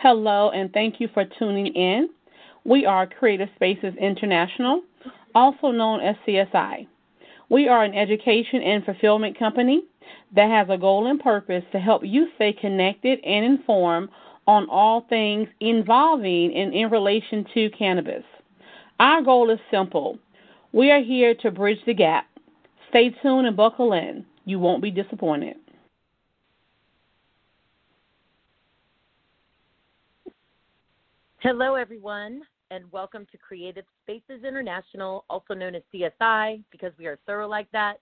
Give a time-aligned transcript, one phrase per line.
[0.00, 2.08] Hello, and thank you for tuning in.
[2.64, 4.82] We are Creative Spaces International,
[5.34, 6.86] also known as CSI.
[7.48, 9.82] We are an education and fulfillment company
[10.36, 14.10] that has a goal and purpose to help you stay connected and informed
[14.46, 18.22] on all things involving and in relation to cannabis.
[19.00, 20.16] Our goal is simple.
[20.70, 22.28] We are here to bridge the gap.
[22.90, 24.24] Stay tuned and buckle in.
[24.44, 25.56] You won't be disappointed.
[31.40, 32.42] Hello, everyone,
[32.72, 37.70] and welcome to Creative Spaces International, also known as CSI, because we are thorough like
[37.70, 38.00] that.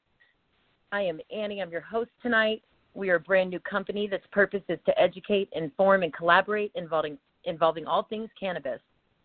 [0.90, 1.60] I am Annie.
[1.60, 2.62] I'm your host tonight.
[2.94, 7.18] We are a brand new company that's purpose is to educate, inform, and collaborate involving
[7.44, 8.80] involving all things cannabis.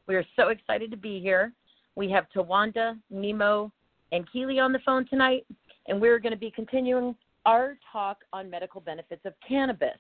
[0.07, 1.53] We are so excited to be here.
[1.95, 3.71] We have Tawanda, Nemo,
[4.11, 5.45] and Keely on the phone tonight,
[5.87, 9.99] and we're going to be continuing our talk on medical benefits of cannabis.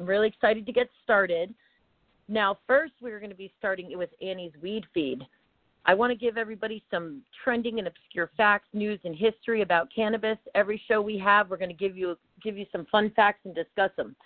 [0.00, 1.54] I'm really excited to get started.
[2.28, 5.22] Now, first, we're going to be starting with Annie's Weed Feed.
[5.86, 10.38] I want to give everybody some trending and obscure facts, news, and history about cannabis.
[10.54, 13.54] Every show we have, we're going to give you give you some fun facts and
[13.54, 14.16] discuss them.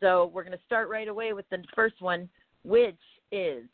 [0.00, 2.28] So we're going to start right away with the first one,
[2.64, 2.94] which
[3.32, 3.64] is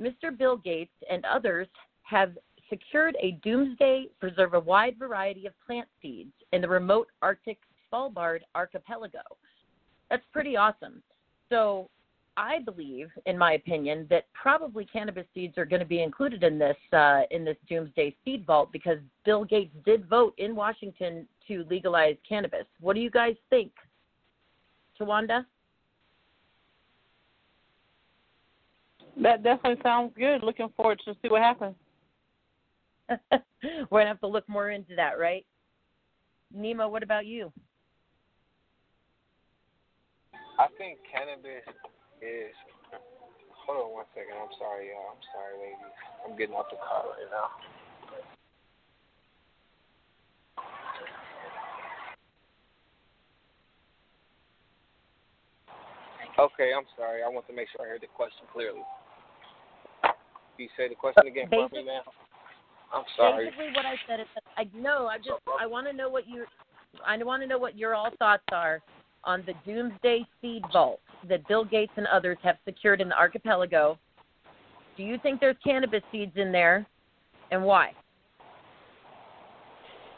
[0.00, 0.36] Mr.
[0.36, 1.68] Bill Gates and others
[2.02, 2.36] have
[2.70, 7.58] secured a doomsday preserve a wide variety of plant seeds in the remote Arctic
[7.92, 9.20] Svalbard archipelago.
[10.10, 11.02] That's pretty awesome.
[11.50, 11.88] So
[12.36, 16.58] I believe, in my opinion, that probably cannabis seeds are going to be included in
[16.58, 21.64] this uh, in this doomsday seed vault because Bill Gates did vote in Washington to
[21.70, 22.66] legalize cannabis.
[22.80, 23.72] What do you guys think,
[25.00, 25.46] Tawanda?
[29.22, 30.42] That definitely sounds good.
[30.42, 31.74] Looking forward to see what happens.
[33.90, 35.46] We're gonna have to look more into that, right?
[36.54, 37.50] Nemo, what about you?
[40.58, 41.64] I think cannabis
[42.22, 42.54] is
[43.66, 44.34] hold on one second.
[44.38, 45.16] I'm sorry, y'all.
[45.16, 45.96] I'm sorry, ladies.
[46.24, 47.50] I'm getting off the car right now.
[56.38, 57.22] Okay, I'm sorry.
[57.24, 58.84] I want to make sure I heard the question clearly.
[60.58, 62.02] You say the question again for me, ma'am?
[62.92, 63.46] I'm sorry.
[63.46, 64.26] Basically, what I said is,
[64.56, 65.06] I know.
[65.06, 66.44] I just I want to know what you,
[67.06, 68.82] I want to know what your all thoughts are
[69.26, 73.98] on the Doomsday Seed Vault that Bill Gates and others have secured in the archipelago.
[74.96, 76.86] Do you think there's cannabis seeds in there,
[77.50, 77.92] and why?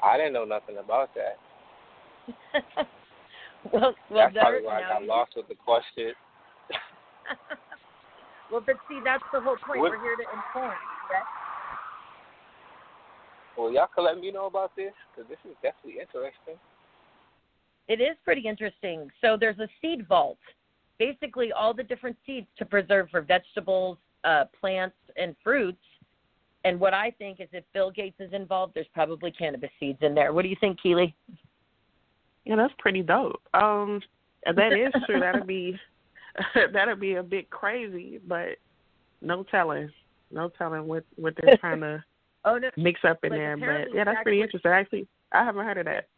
[0.02, 1.38] I didn't know nothing about that.
[3.72, 6.12] well, well, that's probably why I got lost with the question.
[8.52, 9.80] well, but see, that's the whole point.
[9.80, 9.90] What?
[9.90, 10.76] We're here to inform.
[11.10, 11.26] Right?
[13.56, 16.54] Well, y'all can let me know about this because this is definitely interesting.
[17.88, 19.10] It is pretty interesting.
[19.20, 20.38] So there's a seed vault
[20.98, 25.78] basically all the different seeds to preserve for vegetables, uh, plants, and fruits.
[26.64, 30.14] And what I think is if Bill Gates is involved, there's probably cannabis seeds in
[30.14, 30.32] there.
[30.32, 31.14] What do you think, Keely?
[32.44, 33.40] Yeah, that's pretty dope.
[33.54, 34.00] Um,
[34.44, 35.20] that is true.
[35.20, 35.78] that'd be
[36.72, 38.56] that'd be a bit crazy, but
[39.22, 39.90] no telling,
[40.32, 42.02] no telling what what they're trying to
[42.44, 42.70] oh, no.
[42.76, 43.56] mix up in like, there.
[43.56, 44.70] But yeah, that's pretty interesting.
[44.70, 46.08] Actually, I haven't heard of that.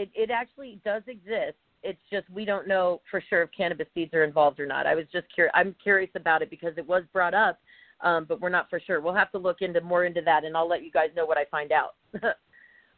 [0.00, 4.14] It it actually does exist, it's just we don't know for sure if cannabis seeds
[4.14, 4.86] are involved or not.
[4.86, 5.52] I was just curious.
[5.54, 7.58] I'm curious about it because it was brought up,
[8.02, 9.00] um, but we're not for sure.
[9.00, 11.38] We'll have to look into more into that, and I'll let you guys know what
[11.38, 11.96] I find out.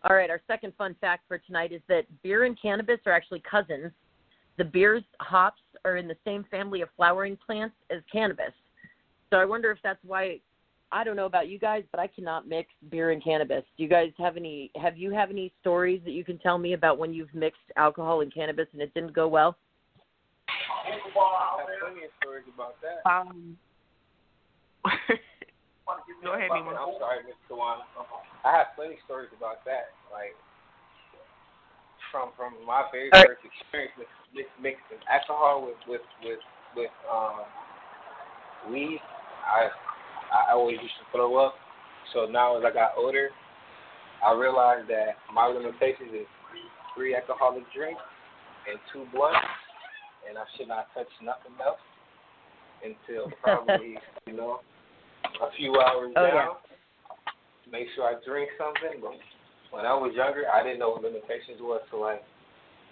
[0.05, 0.31] All right.
[0.31, 3.93] Our second fun fact for tonight is that beer and cannabis are actually cousins.
[4.59, 8.53] The beer's hops are in the same family of flowering plants as cannabis.
[9.31, 10.41] So I wonder if that's why
[10.93, 13.65] I don't know about you guys, but I cannot mix beer and cannabis.
[13.79, 14.71] Do you guys have any?
[14.77, 18.21] Have you have any stories that you can tell me about when you've mixed alcohol
[18.21, 19.57] and cannabis and it didn't go well?
[20.47, 23.09] I have plenty of stories about that.
[23.09, 23.57] Um,
[26.23, 26.77] go ahead, Nemo.
[26.77, 27.57] I'm sorry, Mr.
[27.57, 27.89] Tawanda.
[28.45, 29.97] I have plenty of stories about that.
[30.13, 30.37] Like
[32.13, 36.45] from from my very first experience with mixing alcohol with with with
[36.77, 37.41] with um
[38.71, 39.00] weed.
[39.49, 39.73] I
[40.31, 41.55] I always used to throw up.
[42.13, 43.31] So now as I got older,
[44.23, 46.27] I realized that my limitations is
[46.95, 48.03] three alcoholic drinks
[48.69, 49.43] and two blunts,
[50.29, 51.81] and I should not touch nothing else
[52.85, 54.61] until probably you know
[55.43, 56.33] a few hours oh, down.
[56.33, 57.71] Yeah.
[57.71, 59.01] Make sure I drink something.
[59.01, 59.17] But
[59.71, 61.81] when I was younger, I didn't know what limitations was.
[61.91, 62.23] So like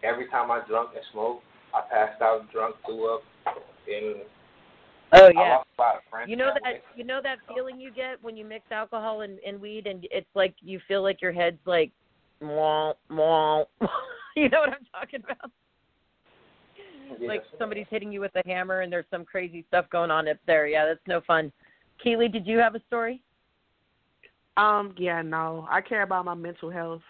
[0.03, 1.45] every time I drunk and smoked,
[1.75, 3.23] I passed out drunk, threw up,
[3.87, 4.25] and
[5.13, 5.59] Oh yeah.
[6.27, 9.61] You know that you know that feeling you get when you mix alcohol and, and
[9.61, 11.91] weed and it's like you feel like your head's like
[12.43, 13.65] mwah, mwah.
[14.37, 15.51] you know what I'm talking about?
[17.21, 20.11] Yeah, like that's- somebody's hitting you with a hammer and there's some crazy stuff going
[20.11, 20.67] on up there.
[20.67, 21.53] Yeah, that's no fun.
[22.03, 23.23] Keely, did you have a story?
[24.57, 25.67] Um, yeah, no.
[25.71, 27.03] I care about my mental health.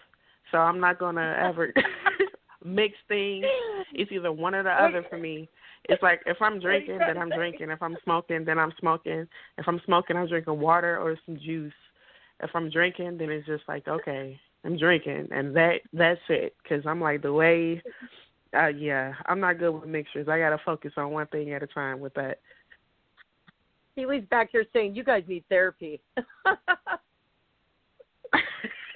[0.51, 1.73] So I'm not gonna ever
[2.65, 3.45] mix things.
[3.93, 5.49] It's either one or the other for me.
[5.89, 7.69] It's like if I'm drinking, then I'm drinking.
[7.69, 9.27] If I'm smoking, then I'm smoking.
[9.57, 11.73] If I'm smoking, I'm drinking water or some juice.
[12.41, 16.55] If I'm drinking, then it's just like okay, I'm drinking, and that that's it.
[16.61, 17.81] Because I'm like the way,
[18.57, 20.27] uh, yeah, I'm not good with mixtures.
[20.27, 22.39] I gotta focus on one thing at a time with that.
[23.95, 26.01] Keely's back here saying you guys need therapy.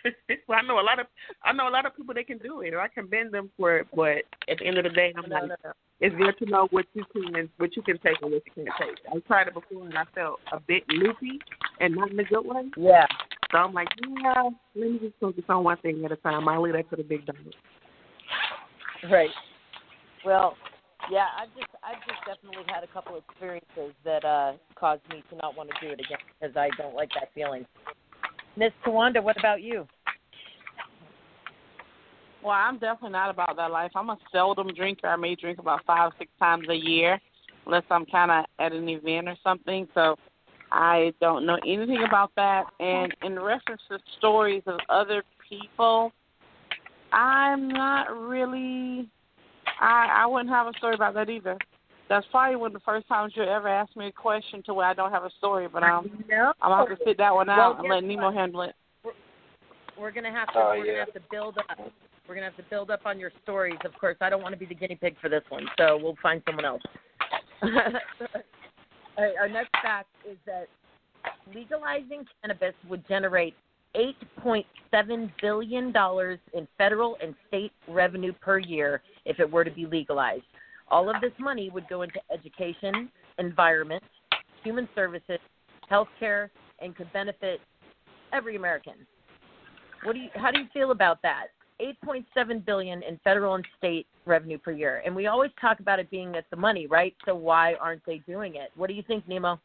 [0.47, 1.07] well, I know a lot of
[1.43, 3.77] I know a lot of people that can do it, or I commend them for
[3.77, 3.87] it.
[3.95, 5.71] But at the end of the day, I'm no, like, no, no.
[5.99, 8.69] it's good to know what you can what you can take and what you can't
[8.79, 8.97] take.
[9.11, 11.39] I tried it before and I felt a bit loopy
[11.79, 12.63] and not in a good way.
[12.77, 13.05] Yeah.
[13.51, 13.87] So I'm like,
[14.21, 16.47] yeah, let me just focus on one thing at a time.
[16.47, 17.37] I'll leave that to the big dog.
[19.09, 19.29] Right.
[20.25, 20.57] Well,
[21.11, 25.35] yeah, I've just I've just definitely had a couple experiences that uh caused me to
[25.37, 27.65] not want to do it again because I don't like that feeling.
[28.57, 29.85] Miss Tawanda, what about you?
[32.45, 33.89] Well, I'm definitely not about that life.
[33.95, 35.07] I'm a seldom drinker.
[35.07, 37.19] I may drink about five, six times a year,
[37.65, 39.87] unless I'm kind of at an event or something.
[39.95, 40.15] So
[40.71, 42.65] I don't know anything about that.
[42.79, 46.11] And in reference to stories of other people,
[47.11, 49.09] I'm not really.
[49.81, 51.57] I I wouldn't have a story about that either.
[52.09, 54.85] That's probably one of the first times you ever asked me a question to where
[54.85, 55.67] I don't have a story.
[55.67, 56.53] But um, No.
[56.61, 58.35] I'm gonna have to sit that one Well, out and let Nemo what?
[58.35, 58.75] handle it.
[59.97, 60.91] We're gonna have to Oh, we're yeah.
[60.91, 61.91] gonna have to build up.
[62.27, 63.77] We're gonna have to build up on your stories.
[63.85, 66.17] Of course, I don't want to be the guinea pig for this one, so we'll
[66.21, 66.81] find someone else.
[69.17, 70.67] Right, our next fact is that
[71.53, 73.53] legalizing cannabis would generate
[73.95, 79.63] eight point seven billion dollars in federal and state revenue per year if it were
[79.63, 80.43] to be legalized.
[80.89, 84.03] All of this money would go into education, environment,
[84.63, 85.39] human services,
[85.89, 86.49] healthcare,
[86.79, 87.61] and could benefit
[88.33, 88.95] every American.
[90.03, 91.47] What do you how do you feel about that?
[91.81, 95.01] 8.7 billion in federal and state revenue per year.
[95.05, 97.15] And we always talk about it being that the money, right?
[97.25, 98.71] So why aren't they doing it?
[98.75, 99.59] What do you think, Nemo?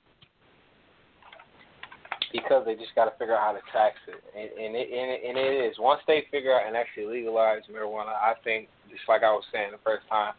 [2.33, 5.11] because they just got to figure out how to tax it, and, and it and
[5.11, 9.03] it, and it is once they figure out and actually legalize marijuana, I think just
[9.09, 10.35] like I was saying the first time,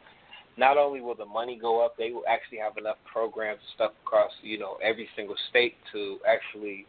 [0.57, 3.91] not only will the money go up, they will actually have enough programs and stuff
[4.05, 6.85] across you know every single state to actually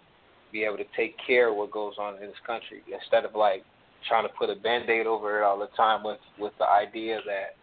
[0.53, 3.65] be able to take care of what goes on in this country instead of like
[4.09, 7.57] trying to put a band-aid over it all the time with with the idea that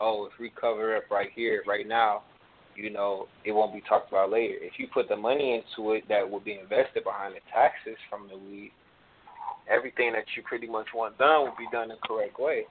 [0.00, 2.22] oh if we cover up right here right now
[2.76, 4.54] you know, it won't be talked about later.
[4.60, 8.28] If you put the money into it that will be invested behind the taxes from
[8.28, 8.70] the weed,
[9.68, 12.64] everything that you pretty much want done will be done the correct way.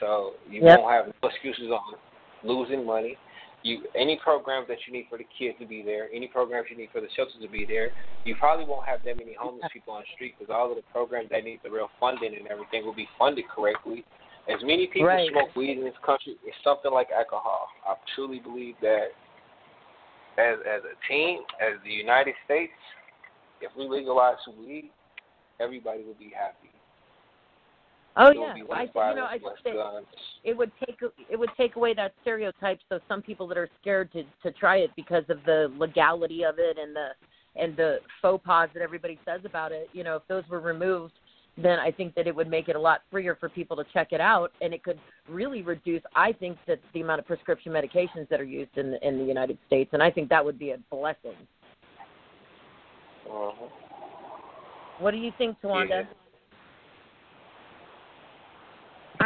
[0.00, 0.80] So you Yep.
[0.80, 1.94] won't have no excuses on
[2.42, 3.16] losing money.
[3.66, 6.76] You any programs that you need for the kids to be there, any programs you
[6.76, 7.90] need for the shelters to be there,
[8.24, 10.86] you probably won't have that many homeless people on the street because all of the
[10.92, 14.04] programs that need the real funding and everything will be funded correctly.
[14.46, 15.28] As many people Right.
[15.32, 17.68] smoke weed in this country, it's something like alcohol.
[17.84, 19.10] I truly believe that
[20.38, 22.72] as as a team, as the United States,
[23.60, 24.92] if we legalize weed,
[25.58, 26.70] everybody will be happy.
[28.16, 30.06] Oh yeah, will be Well, I think, you know, I violence, think less that guns.
[30.44, 30.98] it would take
[31.30, 32.80] it would take away that stereotype.
[32.88, 36.58] So some people that are scared to to try it because of the legality of
[36.58, 37.08] it and the
[37.60, 39.88] and the faux pas that everybody says about it.
[39.92, 41.14] You know, if those were removed,
[41.56, 44.08] then I think that it would make it a lot freer for people to check
[44.12, 44.98] it out, and it could
[45.28, 46.02] really reduce.
[46.14, 49.58] I think that the amount of prescription medications that are used in in the United
[49.66, 51.36] States, and I think that would be a blessing.
[53.28, 53.66] Uh-huh.
[55.00, 55.88] What do you think, Tawanda?
[55.88, 56.02] Yeah.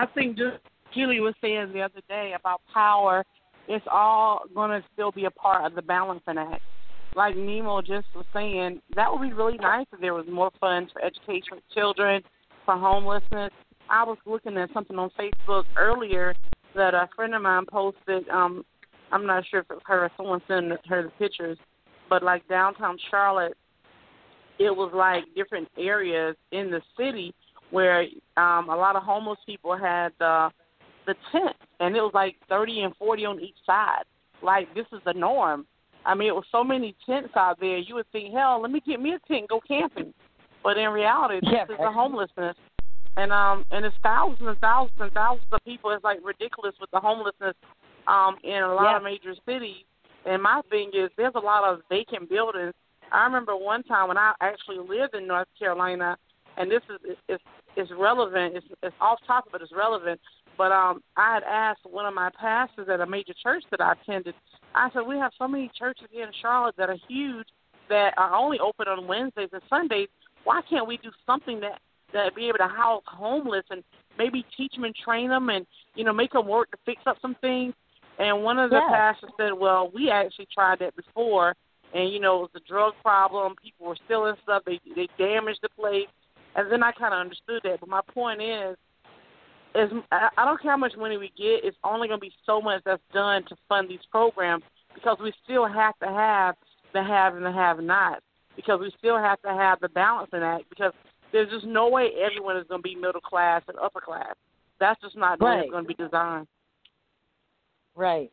[0.01, 0.57] I think just
[0.95, 3.23] Julie was saying the other day about power,
[3.69, 6.63] it's all going to still be a part of the balancing act.
[7.15, 10.91] Like Nemo just was saying, that would be really nice if there was more funds
[10.91, 12.23] for education for children,
[12.65, 13.53] for homelessness.
[13.91, 16.35] I was looking at something on Facebook earlier
[16.75, 18.27] that a friend of mine posted.
[18.31, 18.65] Um,
[19.13, 21.59] I'm not sure if it was her or someone sent her the pictures,
[22.09, 23.57] but like downtown Charlotte,
[24.59, 27.35] it was like different areas in the city
[27.71, 28.03] where
[28.37, 30.51] um a lot of homeless people had uh
[31.07, 34.05] the tent and it was like thirty and forty on each side.
[34.43, 35.67] Like this is the norm.
[36.05, 38.81] I mean it was so many tents out there you would think, Hell, let me
[38.87, 40.13] get me a tent and go camping.
[40.63, 42.57] But in reality this Yeah, is the homelessness.
[43.17, 45.91] And um and it's thousands and thousands and thousands of people.
[45.91, 47.55] It's like ridiculous with the homelessness
[48.07, 48.97] um in a lot Yeah.
[48.99, 49.85] of major cities.
[50.27, 52.75] And my thing is there's a lot of vacant buildings.
[53.13, 56.17] I remember one time when I actually lived in North Carolina
[56.57, 57.41] and this is is
[57.77, 58.57] is relevant.
[58.57, 60.21] It's, it's off topic, but it's relevant.
[60.59, 63.93] But um, I had asked one of my pastors at a major church that I
[63.93, 64.35] attended.
[64.75, 67.47] I said, we have so many churches here in Charlotte that are huge
[67.89, 70.09] that are only open on Wednesdays and Sundays.
[70.45, 71.81] Why can't we do something that
[72.13, 73.85] that be able to house homeless and
[74.19, 77.17] maybe teach them and train them and you know make them work to fix up
[77.21, 77.75] some things?
[78.19, 78.89] And one of the Yeah.
[78.89, 81.55] pastors said, well, we actually tried that before,
[81.95, 83.55] and you know it was a drug problem.
[83.63, 84.63] People were stealing stuff.
[84.65, 86.09] They they damaged the place.
[86.57, 87.81] And then I kind of understood that.
[87.81, 88.77] But my point is,
[89.75, 91.65] is I I don't care how much money we get.
[91.65, 94.65] It's only going to be so much that's done to fund these programs
[94.95, 96.57] because we still have to have
[96.93, 98.23] the have and the have-nots
[98.57, 100.93] because we still have to have the balancing act because
[101.33, 104.35] there's just no way everyone is going to be middle class and upper class.
[104.81, 105.61] That's just not the way Right.
[105.61, 106.49] it's going to be designed.
[107.95, 108.33] Right.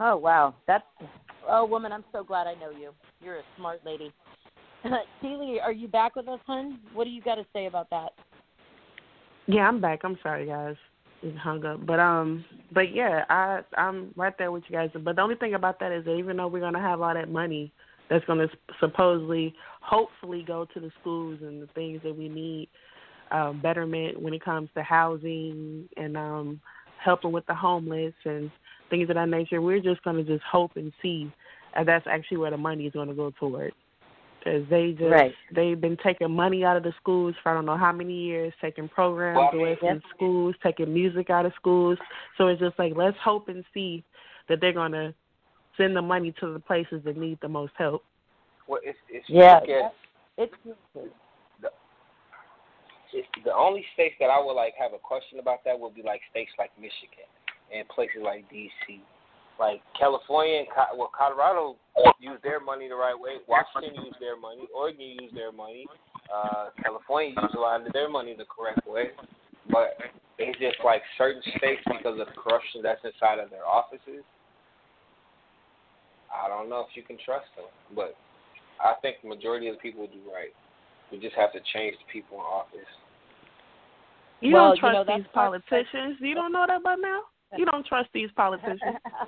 [0.00, 0.84] Oh wow, that's
[1.48, 2.90] oh woman, I'm so glad I know you.
[3.22, 4.12] You're a smart lady.
[5.22, 6.80] Celie, are you back with us, hun?
[6.94, 8.12] What do you got to say about that?
[9.46, 10.00] Yeah, I'm back.
[10.04, 10.76] I'm sorry, guys.
[11.22, 14.90] It hung up, but um, but yeah, I I'm right there with you guys.
[14.92, 17.30] But the only thing about that is that even though we're gonna have all that
[17.30, 17.72] money
[18.10, 18.48] that's gonna
[18.80, 22.68] supposedly, hopefully, go to the schools and the things that we need,
[23.30, 26.60] um, betterment when it comes to housing and um,
[27.02, 28.50] helping with the homeless and
[28.90, 29.62] things of that nature.
[29.62, 31.32] We're just gonna just hope and see,
[31.76, 33.72] and that's actually where the money is gonna go toward.
[34.42, 35.34] Because they just Right.
[35.52, 38.52] they've been taking money out of the schools for I don't know how many years,
[38.60, 40.02] taking programs Well, away from Yep.
[40.14, 41.98] schools, taking music out of schools.
[42.36, 44.02] So it's just like let's hope and see
[44.48, 45.14] that they're gonna
[45.76, 48.04] send the money to the places that need the most help.
[48.66, 49.60] Well, it's it's Yeah.
[49.60, 49.94] look at-
[50.38, 50.54] It's
[53.12, 56.02] it's the only states that I would like have a question about that would be
[56.02, 57.26] like states like Michigan
[57.70, 59.02] and places like D.C.
[59.60, 61.76] Like California and Co- well, Colorado
[62.18, 63.36] use their money the right way.
[63.46, 64.66] Washington use their money.
[64.74, 65.86] Oregon use their money.
[66.32, 69.10] Uh, California use a lot of their money the correct way.
[69.70, 69.94] But
[70.38, 74.24] it's just like certain states because of the corruption that's inside of their offices.
[76.32, 78.16] I don't know if you can trust them, but
[78.82, 80.50] I think the majority of the people do right.
[81.12, 82.88] We just have to change the people in office.
[84.40, 86.16] You Well, don't you trust know, that's these part- politicians.
[86.20, 87.20] You don't know that by now.
[87.56, 88.80] You don't trust these politicians.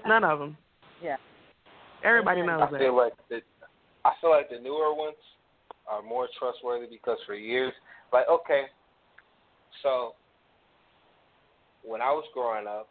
[0.06, 0.56] None of them.
[1.02, 1.16] Yeah.
[2.02, 2.80] Everybody knows I that.
[2.80, 3.40] feel like the
[4.06, 5.16] I feel like the newer ones
[5.86, 7.74] are more trustworthy because for years,
[8.10, 8.64] like okay,
[9.82, 10.14] so
[11.82, 12.88] when I was growing up,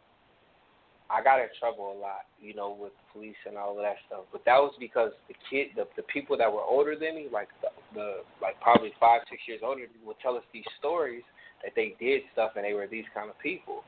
[1.10, 4.26] I got in trouble a lot, you know, with police and all of that stuff.
[4.32, 7.50] But that was because the kid, the the people that were older than me, like
[7.62, 8.08] the, the
[8.42, 11.24] like probably five six years older, than would tell us these stories
[11.64, 13.84] that they did stuff and they were these kind of people.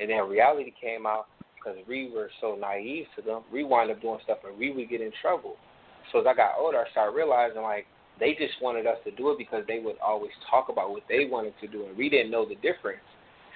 [0.00, 1.26] And then reality came out
[1.56, 3.42] because we were so naive to them.
[3.52, 5.56] We wound up doing stuff and we would get in trouble.
[6.12, 7.86] So as I got older, I started realizing like
[8.18, 11.26] they just wanted us to do it because they would always talk about what they
[11.30, 13.04] wanted to do, and we didn't know the difference.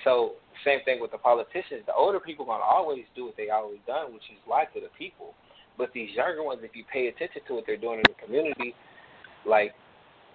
[0.05, 0.33] So
[0.65, 1.83] same thing with the politicians.
[1.87, 4.91] The older people gonna always do what they always done, which is lie to the
[4.99, 5.35] people.
[5.79, 8.75] But these younger ones, if you pay attention to what they're doing in the community,
[9.47, 9.75] like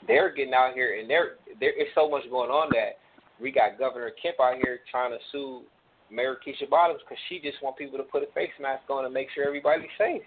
[0.07, 2.99] they're getting out here and there there is so much going on that
[3.39, 5.61] we got Governor Kemp out here trying to sue
[6.11, 9.13] Mayor Keisha Bottoms because she just want people to put a face mask on and
[9.13, 10.21] make sure everybody's safe.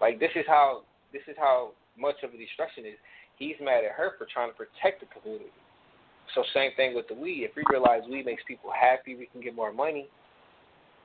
[0.00, 2.96] Like this is how this is how much of a destruction is.
[3.36, 5.52] He's mad at her for trying to protect the community.
[6.34, 7.44] So same thing with the weed.
[7.44, 10.08] If we realize weed makes people happy, we can get more money.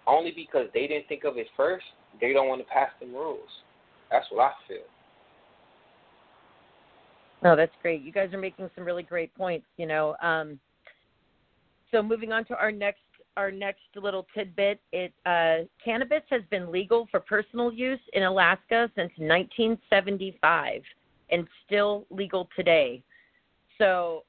[0.08, 1.86] Only because they didn't think of it first,
[2.22, 3.50] they don't want to pass them rules.
[4.12, 4.86] That's what I feel.
[7.44, 8.02] No, that's great.
[8.02, 9.66] You guys are making some really great points.
[9.78, 10.60] You know, um,
[11.92, 13.02] so moving on to our next
[13.38, 14.80] our next little tidbit.
[14.92, 20.82] It uh, cannabis has been legal for personal use in Alaska since 1975
[21.32, 23.04] and still legal today.
[23.78, 24.24] So,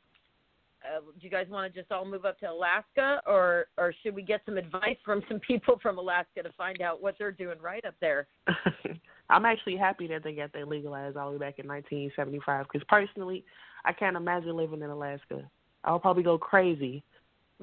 [0.82, 4.14] uh, do you guys want to just all move up to Alaska, or or should
[4.14, 7.58] we get some advice from some people from Alaska to find out what they're doing
[7.60, 8.26] right up there?
[9.30, 12.66] I'm actually happy that they got that legalized all the way back in 1975.
[12.70, 13.44] Because personally,
[13.84, 15.42] I can't imagine living in Alaska.
[15.84, 17.02] I'll probably go crazy.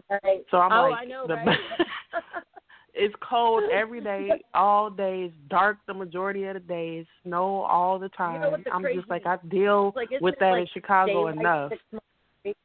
[0.10, 0.44] Right.
[0.52, 1.48] So I'm oh, like, I know, the, right?
[2.94, 8.10] it's cold every day, all days, dark the majority of the days, snow all the
[8.10, 8.42] time.
[8.42, 11.72] know the I'm just like I deal like, with that like in Chicago enough.
[11.72, 12.06] six months
[12.40, 12.58] straight?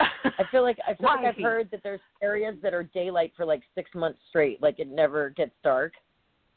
[0.38, 3.44] I feel like I feel like I've heard that there's areas that are daylight for
[3.44, 5.92] like six months straight, like it never gets dark,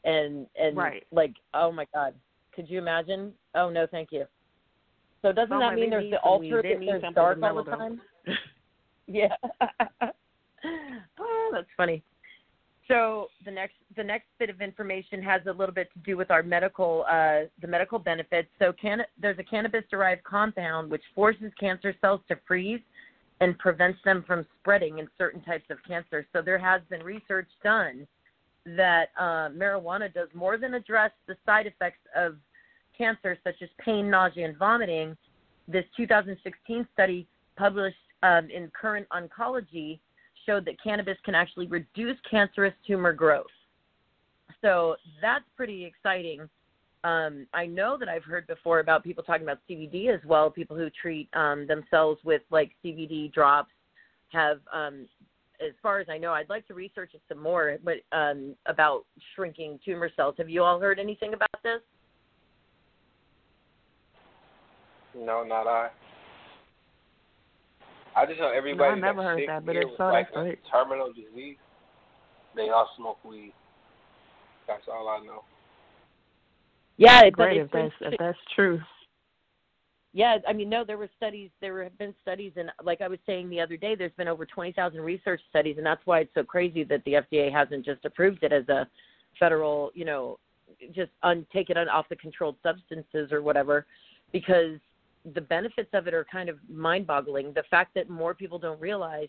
[0.04, 1.04] and and Right.
[1.10, 2.14] like oh my god,
[2.54, 3.32] could you imagine?
[3.54, 4.26] Oh no, thank you.
[5.22, 8.00] So doesn't that mean there's the ultra that there's dark all the time?
[9.06, 9.34] Yeah.
[11.20, 12.02] oh, that's funny.
[12.88, 16.30] So the next the next bit of information has a little bit to do with
[16.30, 18.48] our medical uh, the medical benefits.
[18.58, 22.80] So can, there's a cannabis derived compound which forces cancer cells to freeze
[23.40, 26.26] and prevents them from spreading in certain types of cancer.
[26.32, 28.06] So there has been research done
[28.64, 32.36] that uh, marijuana does more than address the side effects of
[32.96, 35.16] cancer, such as pain, nausea, and vomiting.
[35.66, 39.98] This 2016 study published um, in Current Oncology
[40.46, 43.46] showed that cannabis can actually reduce cancerous tumor growth.
[44.60, 46.48] So that's pretty exciting.
[47.04, 50.50] Um, I know that I've heard before about people talking about CBD as well.
[50.50, 53.72] People who treat um, themselves with like CBD drops
[54.28, 55.08] have, um,
[55.60, 57.76] as far as I know, I'd like to research it some more.
[57.84, 61.80] But um, about shrinking tumor cells, have you all heard anything about this?
[65.14, 65.90] No, not I.
[68.14, 69.98] I just know everybody no, I never that's heard sick that, but here it's with
[69.98, 71.56] so like that's a terminal disease,
[72.54, 73.52] they all smoke weed.
[74.66, 75.42] That's all I know.
[76.96, 78.80] Yeah, but Great if that's if that's true.
[80.14, 81.50] Yeah, I mean, no, there were studies.
[81.62, 84.44] There have been studies, and like I was saying the other day, there's been over
[84.44, 88.42] 20,000 research studies, and that's why it's so crazy that the FDA hasn't just approved
[88.42, 88.86] it as a
[89.40, 90.38] federal, you know,
[90.94, 93.86] just un- take it on, off the controlled substances or whatever,
[94.32, 94.78] because
[95.34, 97.52] the benefits of it are kind of mind-boggling.
[97.54, 99.28] The fact that more people don't realize.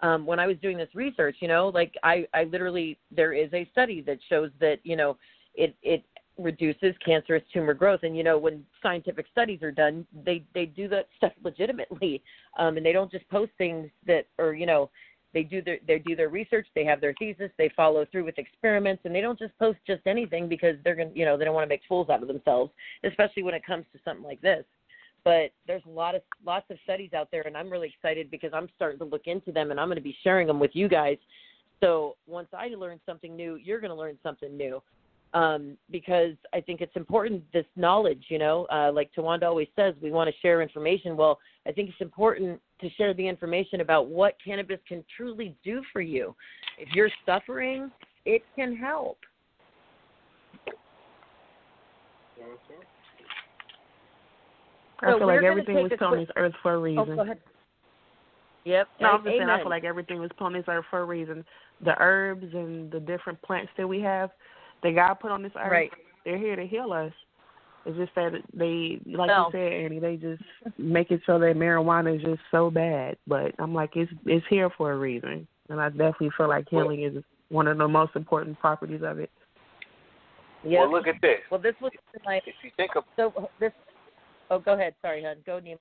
[0.00, 3.48] Um, when I was doing this research, you know, like I, I literally there is
[3.54, 5.16] a study that shows that you know
[5.54, 6.04] it it
[6.38, 8.00] reduces cancerous tumor growth.
[8.02, 12.22] And you know, when scientific studies are done, they they do that stuff legitimately,
[12.58, 14.90] um, and they don't just post things that or you know
[15.32, 18.38] they do their they do their research, they have their thesis, they follow through with
[18.38, 21.54] experiments, and they don't just post just anything because they're gonna you know they don't
[21.54, 22.72] want to make fools out of themselves,
[23.04, 24.64] especially when it comes to something like this.
[25.24, 28.50] But there's a lot of lots of studies out there, and I'm really excited because
[28.52, 30.88] I'm starting to look into them, and I'm going to be sharing them with you
[30.88, 31.16] guys.
[31.80, 34.82] So once I learn something new, you're going to learn something new
[35.34, 38.24] um, because I think it's important this knowledge.
[38.28, 41.16] You know, uh, like Tawanda always says, we want to share information.
[41.16, 45.82] Well, I think it's important to share the information about what cannabis can truly do
[45.92, 46.34] for you.
[46.78, 47.90] If you're suffering,
[48.24, 49.18] it can help.
[55.04, 55.08] Mm-hmm.
[55.08, 56.72] I So feel we're like gonna everything take was a put on this earth for
[56.74, 57.16] a Oh, reason.
[57.16, 57.38] go ahead.
[58.64, 58.88] Yep.
[59.00, 61.04] No, I'm just saying I feel like everything was put on this earth for a
[61.04, 61.44] reason.
[61.84, 64.30] The herbs and the different plants that we have,
[64.82, 65.90] that God put on this earth, Right.
[66.24, 67.12] they're here to heal us.
[67.86, 70.42] It's just that they, like Well- you said, Annie, they just
[70.78, 73.18] make it so that marijuana is just so bad.
[73.26, 77.02] But I'm like, it's it's here for a reason, and I definitely feel like healing
[77.02, 79.30] is one of the most important properties of it.
[80.62, 80.80] Yep.
[80.80, 81.40] Well, look at this.
[81.50, 81.92] Well, this was
[82.24, 83.72] my If you think of so this.
[84.50, 84.94] Oh, go ahead.
[85.02, 85.36] Sorry, hon.
[85.46, 85.78] Go, Nemo.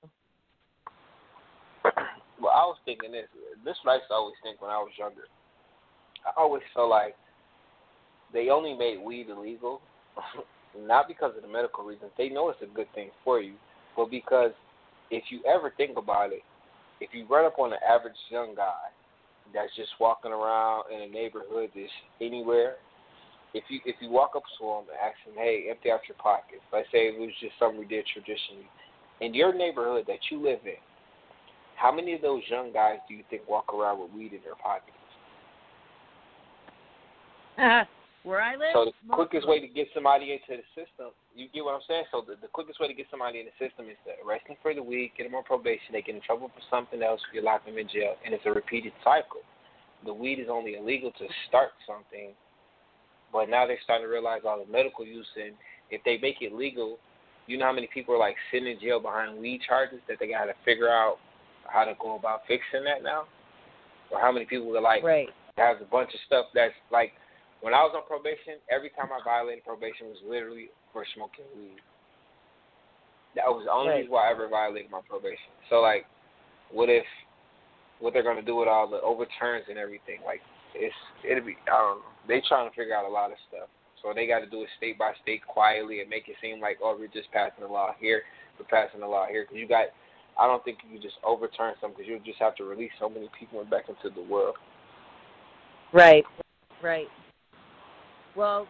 [2.41, 3.27] well, I was thinking this.
[3.65, 5.23] This what I used to always think when I was younger.
[6.25, 7.15] I always felt like
[8.33, 9.81] they only made weed illegal,
[10.77, 12.11] not because of the medical reasons.
[12.17, 13.53] They know it's a good thing for you,
[13.95, 14.51] but because
[15.11, 16.41] if you ever think about it,
[17.01, 18.89] if you run up on an average young guy
[19.53, 22.75] that's just walking around in a neighborhood that's anywhere,
[23.53, 26.17] if you if you walk up to him and ask him, hey, empty out your
[26.17, 26.61] pockets.
[26.71, 28.67] Let's say it was just something we did traditionally
[29.21, 30.81] in your neighborhood that you live in.
[31.75, 34.55] How many of those young guys do you think walk around with weed in their
[34.55, 34.97] pockets?
[37.57, 37.83] Uh,
[38.23, 38.73] where I live.
[38.73, 42.05] So the quickest way to get somebody into the system, you get what I'm saying?
[42.11, 44.57] So the, the quickest way to get somebody in the system is to arrest them
[44.61, 47.43] for the weed, get them on probation, they get in trouble for something else, you
[47.43, 49.43] lock them in jail, and it's a repeated cycle.
[50.05, 52.31] The weed is only illegal to start something,
[53.33, 55.55] but now they're starting to realize all the medical use, and
[55.89, 56.99] if they make it legal,
[57.47, 60.27] you know how many people are like sitting in jail behind weed charges that they
[60.27, 61.17] got to figure out
[61.67, 63.25] how to go about fixing that now,
[64.11, 65.29] or how many people are like right.
[65.57, 67.11] has a bunch of stuff that's like
[67.61, 71.79] when I was on probation, every time I violated probation was literally for smoking weed.
[73.35, 73.97] That was the only Right.
[74.05, 75.51] reason why I ever violated my probation.
[75.69, 76.05] So like,
[76.69, 77.05] what if
[77.99, 80.19] what they're gonna do with all the overturns and everything?
[80.25, 80.41] Like,
[80.75, 82.12] it's it'll be I don't know.
[82.27, 83.69] They trying to figure out a lot of stuff.
[84.01, 86.77] So they got to do it state by state quietly and make it seem like
[86.83, 88.23] oh we're just passing a law here,
[88.59, 89.87] we're passing a law here because you got.
[90.37, 93.29] I don't think you just overturn something because you'll just have to release so many
[93.39, 94.55] people back into the world.
[95.93, 96.23] Right.
[96.81, 97.07] Right.
[98.35, 98.67] Well,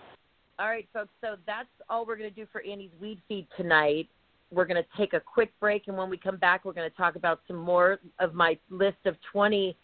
[0.60, 1.10] all right, folks.
[1.22, 4.10] So that's all we're going to do for Annie's weed feed tonight.
[4.52, 6.96] We're going to take a quick break, and when we come back, we're going to
[6.96, 9.76] talk about some more of my list of 20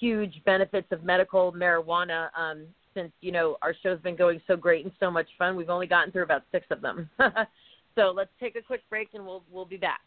[0.00, 2.28] huge benefits of medical marijuana.
[2.36, 2.64] Um,
[2.98, 5.86] since you know our show's been going so great and so much fun, we've only
[5.86, 7.08] gotten through about six of them.
[7.94, 10.00] so let's take a quick break, and we'll we'll be back.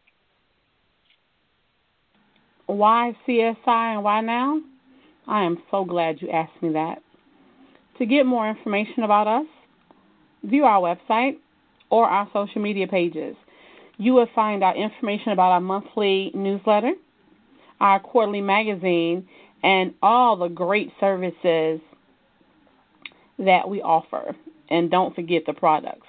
[2.65, 4.62] Why CSI and why now?
[5.27, 7.01] I am so glad you asked me that.
[7.99, 9.45] To get more information about us,
[10.43, 11.38] view our website
[11.89, 13.36] or our social media pages.
[13.97, 16.93] You will find out information about our monthly newsletter,
[17.80, 19.27] our quarterly magazine,
[19.63, 21.80] and all the great services
[23.45, 24.36] that we offer.
[24.69, 26.08] And don't forget the products.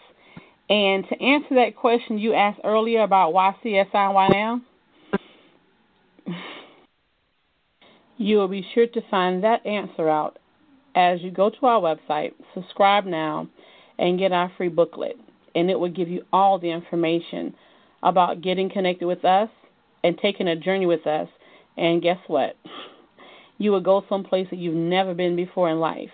[0.69, 4.61] And to answer that question you asked earlier about why CSI and why now,
[8.17, 10.39] you will be sure to find that answer out
[10.95, 13.49] as you go to our website, subscribe now,
[13.99, 15.17] and get our free booklet.
[15.55, 17.55] And it will give you all the information
[18.03, 19.51] about getting connected with us
[20.03, 21.29] and taking a journey with us.
[21.77, 22.57] And guess what?
[23.59, 26.11] You will go someplace that you've never been before in life.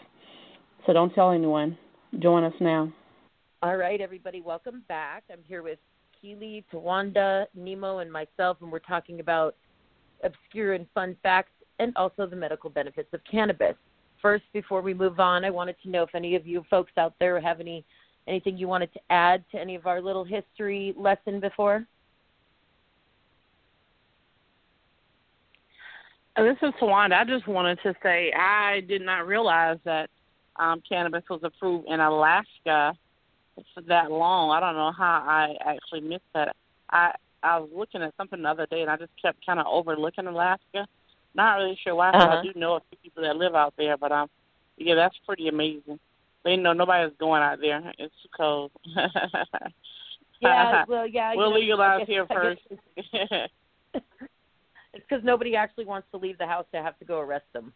[0.89, 1.77] So don't tell anyone.
[2.19, 2.91] Join us now.
[3.63, 5.23] All right, everybody, welcome back.
[5.31, 5.79] I'm here with
[6.19, 9.55] Keely, Tawanda, Nemo, and myself, and we're talking about
[10.25, 13.75] obscure and fun facts and also the medical benefits of cannabis.
[14.23, 17.13] First, before we move on, I wanted to know if any of you folks out
[17.21, 17.85] there have any
[18.27, 21.87] anything you wanted to add to any of our little history lesson before.
[26.35, 27.13] This is Tawanda.
[27.13, 30.09] I just wanted to say I did not realize that
[30.59, 32.95] um, cannabis was approved in Alaska
[33.75, 34.51] for that long.
[34.51, 36.55] I don't know how I actually missed that.
[36.91, 39.67] I I was looking at something the other day and I just kept kind of
[39.67, 40.87] overlooking Alaska.
[41.35, 42.11] Not really sure why.
[42.11, 42.39] Uh-huh.
[42.39, 44.29] I do know a few people that live out there, but um,
[44.77, 46.01] yeah, that's pretty amazing.
[46.45, 47.93] They know nobody's going out there.
[47.99, 48.71] It's too cold.
[50.41, 51.35] yeah, well, yeah.
[51.35, 52.63] We'll legalize here first.
[52.97, 53.53] it's
[54.95, 57.73] because nobody actually wants to leave the house to have to go arrest them.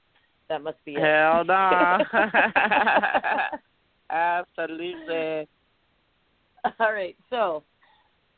[0.49, 1.01] That must be it.
[1.01, 1.99] Hell no.
[4.11, 5.49] Absolutely.
[6.79, 7.17] All right.
[7.31, 7.65] So,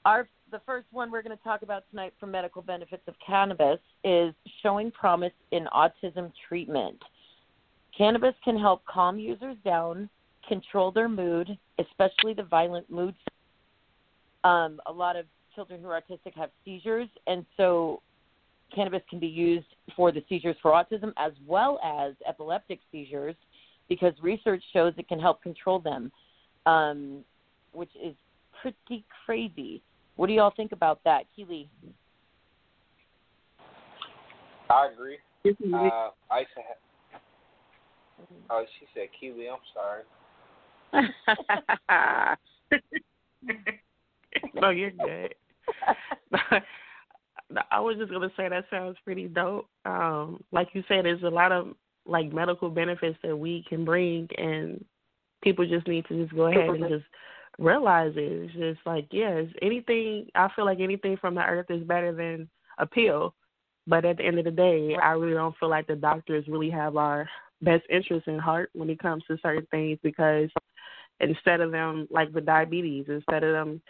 [0.04, 3.80] our the first one we're going to talk about tonight for medical benefits of cannabis
[4.04, 7.02] is showing promise in autism treatment.
[7.96, 10.08] Cannabis can help calm users down,
[10.48, 13.16] control their mood, especially the violent moods.
[14.44, 18.00] Um, a lot of children who are autistic have seizures, and so
[18.74, 23.34] cannabis can be used for the seizures for autism as well as epileptic seizures
[23.88, 26.10] because research shows it can help control them,
[26.66, 27.22] um,
[27.72, 28.14] which is
[28.60, 29.82] pretty crazy.
[30.16, 31.68] What do y'all think about that, Keely?
[34.70, 35.18] I agree.
[35.46, 36.78] Uh, I used to have,
[38.50, 39.48] oh, she said Keely.
[39.50, 40.04] I'm sorry.
[44.54, 45.34] no, you're good.
[47.70, 49.68] I was just gonna say that sounds pretty dope.
[49.84, 51.74] Um, like you said, there's a lot of
[52.06, 54.84] like medical benefits that we can bring, and
[55.42, 57.04] people just need to just go ahead and just
[57.58, 58.20] realize it.
[58.20, 60.28] It's just like, yes, anything.
[60.34, 63.34] I feel like anything from the earth is better than a pill.
[63.86, 66.70] But at the end of the day, I really don't feel like the doctors really
[66.70, 67.28] have our
[67.60, 70.48] best interest in heart when it comes to certain things because
[71.20, 73.82] instead of them like with diabetes, instead of them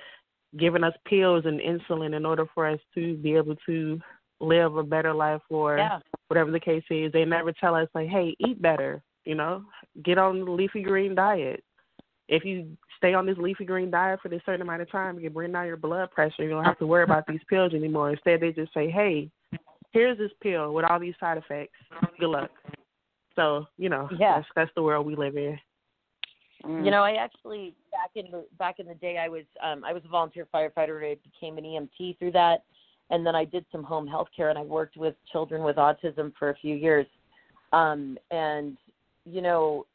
[0.59, 4.01] giving us pills and insulin in order for us to be able to
[4.41, 5.99] live a better life or yeah.
[6.29, 9.65] whatever the case is, they never tell us like, Hey, eat better, you know,
[10.05, 11.63] get on the leafy green diet.
[12.29, 15.23] If you stay on this leafy green diet for this certain amount of time, you
[15.25, 16.43] can bring down your blood pressure.
[16.43, 18.11] You don't have to worry about these pills anymore.
[18.11, 19.31] Instead, they just say, "Hey,
[19.93, 21.77] here's this pill with all these side effects.
[22.19, 22.51] Good luck."
[23.37, 24.37] So you know, yeah.
[24.37, 25.59] that's that's the world we live in.
[26.67, 29.93] You know, I actually back in the back in the day, I was um, I
[29.93, 31.11] was a volunteer firefighter.
[31.11, 32.65] I became an EMT through that,
[33.11, 36.33] and then I did some home health care, and I worked with children with autism
[36.39, 37.07] for a few years.
[37.73, 38.77] Um, and
[39.25, 39.87] you know,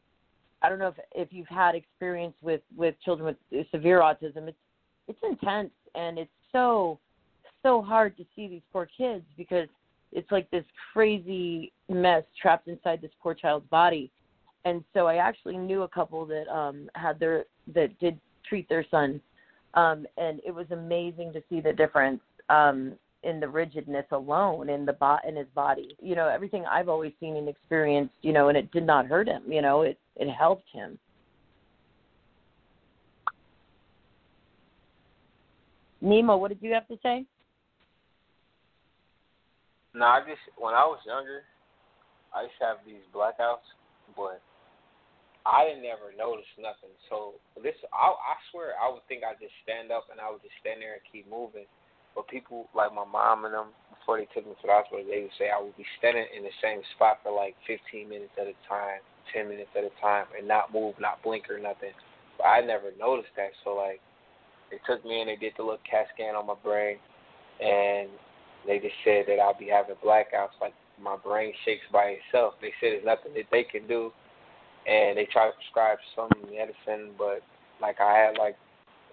[0.62, 4.48] I don't know if if you've had experience with with children with severe autism.
[4.48, 4.58] It's
[5.08, 7.00] it's intense and it's so
[7.64, 9.68] so hard to see these poor kids because
[10.12, 14.12] it's like this crazy mess trapped inside this poor child's body.
[14.66, 18.86] And so I actually knew a couple that um had their that did treat their
[18.90, 19.22] son
[19.76, 22.94] um and it was amazing to see the difference um
[23.24, 25.96] in the rigidness alone in the bot in his body.
[26.02, 29.28] You know, everything I've always seen and experienced, you know, and it did not hurt
[29.28, 30.98] him, you know, it it helped him.
[36.02, 37.26] Nemo, what did you have to say?
[39.94, 41.42] No, I just when I was younger,
[42.34, 43.68] I used to have these blackouts,
[44.16, 44.42] but
[45.48, 46.92] I didn't ever notice nothing.
[47.08, 50.44] So this, I, I swear, I would think I'd just stand up and I would
[50.44, 51.68] just stand there and keep moving.
[52.16, 55.24] But people like my mom and them, before they took me to the hospital, they
[55.24, 58.52] would say I would be standing in the same spot for like 15 minutes at
[58.52, 59.00] a time,
[59.32, 61.96] 10 minutes at a time, and not move, not blink or nothing.
[62.36, 63.56] But I never noticed that.
[63.64, 64.04] So like,
[64.72, 66.98] they took me and they did the little CAT scan on my brain,
[67.62, 68.10] and
[68.68, 72.54] they just said that I'll be having blackouts, like my brain shakes by itself.
[72.62, 74.12] They said there's nothing that they can do,
[74.90, 77.46] and they tried to prescribe some medicine, but
[77.78, 78.58] like I had like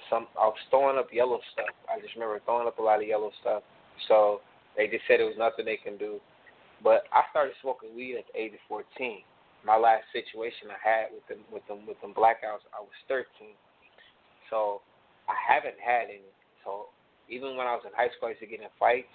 [0.09, 1.75] some I was throwing up yellow stuff.
[1.85, 3.63] I just remember throwing up a lot of yellow stuff.
[4.09, 4.41] So
[4.77, 6.17] they just said it was nothing they can do.
[6.83, 9.21] But I started smoking weed at the age of 14.
[9.65, 13.53] My last situation I had with them with them with them blackouts, I was 13.
[14.49, 14.81] So
[15.29, 16.33] I haven't had any.
[16.65, 16.89] So
[17.29, 19.13] even when I was in high school, I used to get in fights.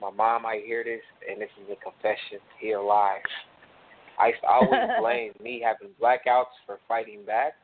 [0.00, 3.20] My mom might hear this, and this is a confession here live.
[4.20, 7.54] I used to always blame me having blackouts for fighting back,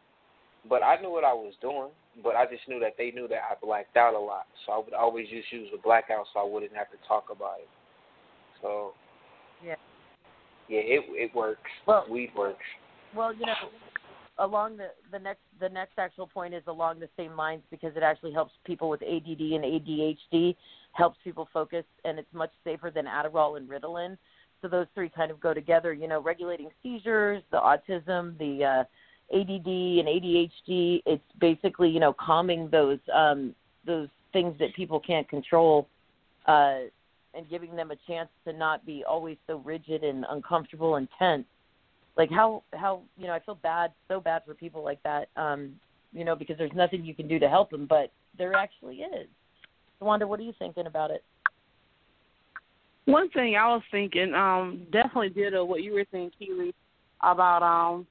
[0.68, 1.90] but I knew what I was doing.
[2.22, 4.78] But I just knew that they knew that I blacked out a lot, so I
[4.78, 7.68] would always just use the blackout so I wouldn't have to talk about it.
[8.62, 8.94] So
[9.62, 9.74] yeah,
[10.68, 11.70] yeah, it it works.
[11.86, 12.64] Well, weed works.
[13.14, 13.54] Well, you know,
[14.38, 18.02] along the the next the next actual point is along the same lines because it
[18.02, 20.56] actually helps people with ADD and ADHD,
[20.92, 24.16] helps people focus, and it's much safer than Adderall and Ritalin.
[24.66, 25.92] So those three kind of go together.
[25.92, 28.84] You know, regulating seizures, the autism, the uh,
[29.32, 31.02] ADD and ADHD.
[31.06, 33.54] It's basically you know calming those um,
[33.86, 35.88] those things that people can't control.
[36.46, 36.78] Uh,
[37.34, 41.44] and giving them a chance to not be always so rigid and uncomfortable and tense
[42.16, 45.72] like how how you know I feel bad so bad for people like that um
[46.14, 49.28] you know because there's nothing you can do to help them but there actually is
[50.00, 51.24] Wanda what are you thinking about it
[53.06, 56.74] one thing I was thinking um definitely did uh, what you were saying Keely
[57.22, 58.06] about um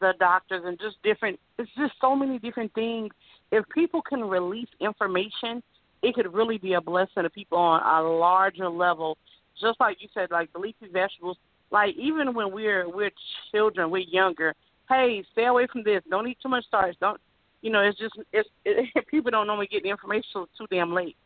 [0.00, 3.10] the doctors and just different it's just so many different things
[3.52, 5.62] if people can release information
[6.02, 9.16] it could really be a blessing to people on a larger level
[9.60, 11.38] just like you said like the leafy vegetables
[11.70, 13.10] like even when we're we're
[13.50, 14.54] children, we're younger.
[14.88, 16.02] Hey, stay away from this.
[16.08, 16.96] Don't eat too much starch.
[17.00, 17.20] Don't
[17.62, 17.80] you know?
[17.80, 21.16] It's just it's it, people don't normally get the information too damn late.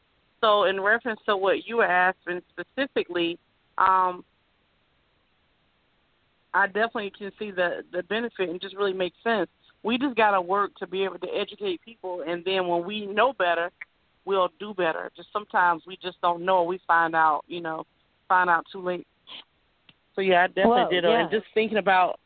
[0.41, 3.39] So in reference to what you were asking specifically,
[3.79, 4.25] um,
[6.55, 9.49] I definitely can see the the benefit and just really makes sense.
[9.83, 13.33] We just gotta work to be able to educate people, and then when we know
[13.33, 13.71] better,
[14.25, 15.11] we'll do better.
[15.17, 16.63] Just sometimes we just don't know.
[16.65, 17.87] We find out, you know,
[18.29, 19.07] find out too late.
[20.15, 21.05] So yeah, I definitely did.
[21.05, 21.21] Yeah.
[21.21, 22.19] And just thinking about,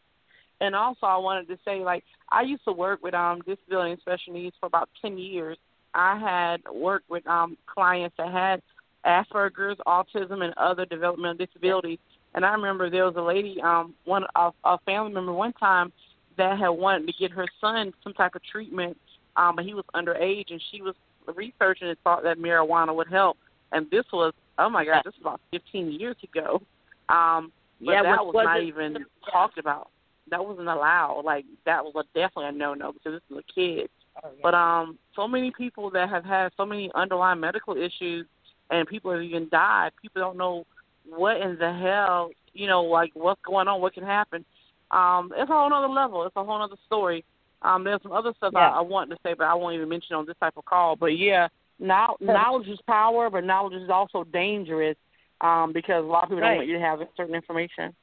[0.60, 4.00] and also I wanted to say like I used to work with um disability and
[4.00, 5.58] special needs for about ten years.
[5.94, 8.62] I had worked with um clients that had
[9.04, 11.98] Asperger's, autism, and other developmental disabilities.
[12.34, 15.92] And I remember there was a lady, um, one a, a family member one time
[16.36, 18.96] that had wanted to get her son some type of treatment,
[19.36, 20.94] um, but he was underage, and she was
[21.34, 23.36] researching and thought that marijuana would help.
[23.72, 26.60] And this was, oh my God, this was about 15 years ago.
[27.08, 29.30] Um, but yeah, that was not even Yeah.
[29.30, 29.90] talked about.
[30.30, 31.22] That wasn't allowed.
[31.24, 33.90] Like that was a, definitely a no no because this is a kid.
[34.22, 34.40] Oh, yeah.
[34.42, 38.26] But um, so many people that have had so many underlying medical issues,
[38.70, 39.90] and people have even died.
[40.00, 40.64] People don't know
[41.08, 44.44] what in the hell, you know, like what's going on, what can happen.
[44.90, 46.24] Um, it's a whole other level.
[46.24, 47.24] It's a whole other story.
[47.62, 48.70] Um, there's some other stuff Yeah.
[48.70, 50.96] I, I want to say, but I won't even mention on this type of call.
[50.96, 51.48] But yeah,
[51.78, 54.96] now, knowledge is power, but knowledge is also dangerous
[55.40, 56.50] um, because a lot of people Right.
[56.50, 57.94] don't want you to have certain information.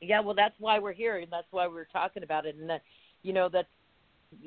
[0.00, 2.82] yeah well that's why we're here and that's why we're talking about it and that
[3.22, 3.68] you know that's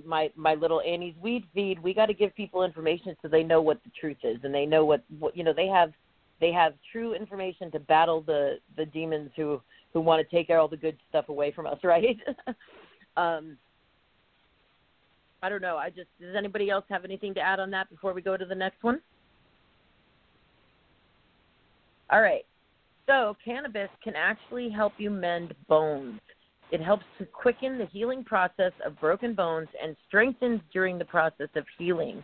[0.05, 3.61] my my little Annie's weed feed we got to give people information so they know
[3.61, 5.91] what the truth is and they know what, what you know they have
[6.39, 9.61] they have true information to battle the the demons who
[9.93, 12.17] who want to take all the good stuff away from us right
[13.17, 13.57] um
[15.43, 18.13] I don't know I just does anybody else have anything to add on that before
[18.13, 19.01] we go to the next one
[22.11, 22.45] all right
[23.11, 26.19] so, cannabis can actually help you mend bones.
[26.71, 31.49] It helps to quicken the healing process of broken bones and strengthens during the process
[31.55, 32.23] of healing.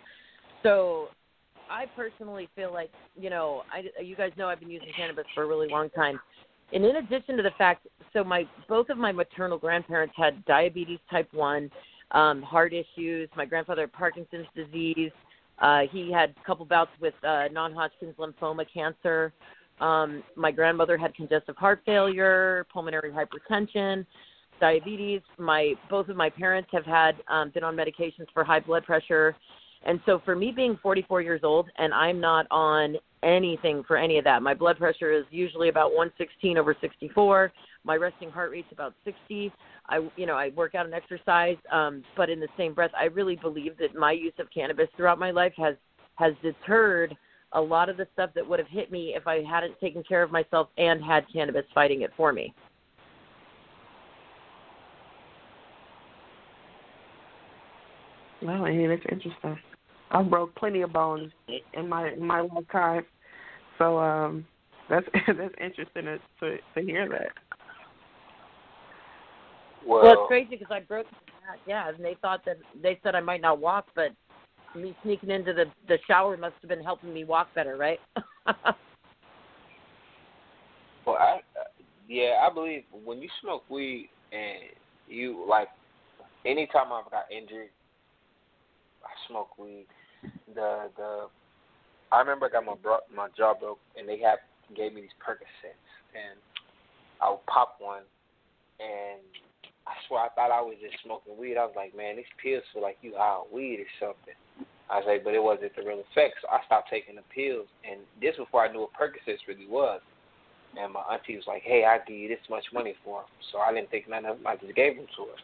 [0.64, 1.10] So,
[1.70, 5.44] I personally feel like, you know, I, you guys know I've been using cannabis for
[5.44, 6.20] a really long time.
[6.74, 11.00] And in addition to the fact, so my both of my maternal grandparents had diabetes
[11.10, 11.70] type 1,
[12.12, 13.30] um, heart issues.
[13.36, 15.12] My grandfather had Parkinson's disease.
[15.60, 19.34] Uh, he had a couple bouts with uh, non Hodgkin's lymphoma cancer.
[19.80, 24.06] Um, my grandmother had congestive heart failure, pulmonary hypertension,
[24.60, 25.22] diabetes.
[25.38, 29.36] My both of my parents have had um, been on medications for high blood pressure,
[29.86, 34.18] and so for me being 44 years old and I'm not on anything for any
[34.18, 34.42] of that.
[34.42, 37.52] My blood pressure is usually about 116 over 64.
[37.84, 39.52] My resting heart rate's about 60.
[39.90, 43.06] I you know I work out and exercise, um, but in the same breath, I
[43.06, 45.76] really believe that my use of cannabis throughout my life has
[46.16, 47.16] has deterred
[47.54, 50.22] a lot of the stuff that would have hit me if I hadn't taken care
[50.22, 52.54] of myself and had cannabis fighting it for me.
[58.42, 59.58] Well, hey, that's interesting.
[60.12, 61.32] I've broke plenty of bones
[61.74, 63.06] in my in my lifetime,
[63.78, 64.46] so um,
[64.90, 67.32] that's that's interesting to to, to hear that.
[69.86, 71.08] Well, Well, it's crazy because I broke.
[71.66, 74.12] Yeah, and they thought that they said I might not walk, but
[74.76, 78.00] me sneaking into the the shower must have been helping me walk better, right?
[81.08, 81.40] Well, I
[82.10, 84.60] yeah, I believe when you smoke weed and
[85.08, 85.70] you like,
[86.46, 87.77] anytime I've got injured, I
[89.28, 89.88] smoke weed.
[90.54, 91.28] The the
[92.12, 94.40] I remember I got my bro- my jaw broke and they had
[94.76, 96.40] gave me these Percocets and
[97.22, 98.04] I would pop one
[98.80, 99.22] and
[99.88, 101.56] I swear I thought I was just smoking weed.
[101.56, 104.36] I was like, man, these pills feel like you high weed or something.
[104.92, 106.44] I was like, but it wasn't the real effect.
[106.44, 110.02] So I stopped taking the pills, and this before I knew what Percocets really was.
[110.80, 113.32] And my auntie was like, hey, I'll give you this much money for them.
[113.52, 114.48] So I didn't think none of them.
[114.48, 115.40] I just gave them to her.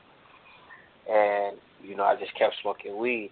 [1.08, 3.32] And you know, I just kept smoking weed.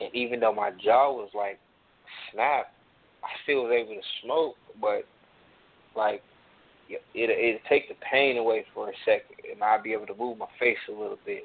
[0.00, 1.58] And even though my jaw was like
[2.32, 2.72] snapped,
[3.22, 5.04] I still was able to smoke, but
[5.94, 6.22] like
[6.88, 10.38] it it take the pain away for a second, and I'd be able to move
[10.38, 11.44] my face a little bit.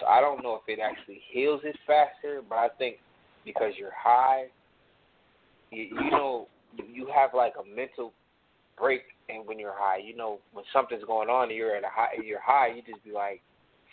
[0.00, 2.96] So I don't know if it actually heals it faster, but I think
[3.44, 4.46] because you're high,
[5.70, 8.12] you, you know, you have like a mental
[8.78, 11.88] break, and when you're high, you know, when something's going on, and you're at a
[11.90, 13.42] high, you're high, you just be like,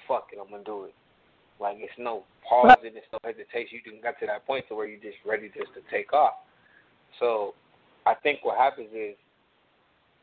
[0.07, 0.93] "Fuck it, I'm gonna do it."
[1.59, 3.81] Like it's no pause and it's no hesitation.
[3.83, 6.33] You can get to that point to where you're just ready just to take off.
[7.19, 7.53] So
[8.05, 9.15] I think what happens is